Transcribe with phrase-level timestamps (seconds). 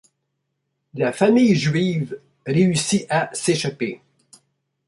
[0.95, 4.01] La famille Juive réussit à s'échapper.